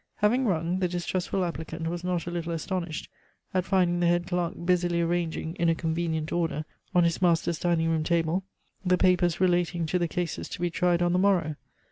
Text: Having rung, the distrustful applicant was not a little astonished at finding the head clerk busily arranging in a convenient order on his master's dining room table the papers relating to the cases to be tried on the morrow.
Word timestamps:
Having 0.15 0.47
rung, 0.47 0.79
the 0.79 0.87
distrustful 0.87 1.45
applicant 1.45 1.85
was 1.87 2.03
not 2.03 2.25
a 2.25 2.31
little 2.31 2.53
astonished 2.53 3.07
at 3.53 3.65
finding 3.65 3.99
the 3.99 4.07
head 4.07 4.25
clerk 4.25 4.55
busily 4.65 4.99
arranging 4.99 5.53
in 5.57 5.69
a 5.69 5.75
convenient 5.75 6.31
order 6.31 6.65
on 6.95 7.03
his 7.03 7.21
master's 7.21 7.59
dining 7.59 7.87
room 7.87 8.03
table 8.03 8.43
the 8.83 8.97
papers 8.97 9.39
relating 9.39 9.85
to 9.85 9.99
the 9.99 10.07
cases 10.07 10.49
to 10.49 10.59
be 10.59 10.71
tried 10.71 11.03
on 11.03 11.13
the 11.13 11.19
morrow. 11.19 11.55